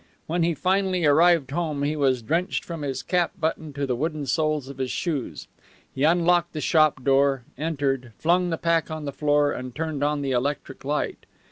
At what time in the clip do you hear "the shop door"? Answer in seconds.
6.53-7.43